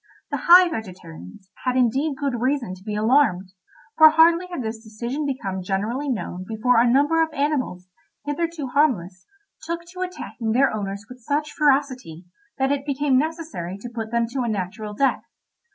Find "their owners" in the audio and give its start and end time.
10.53-11.05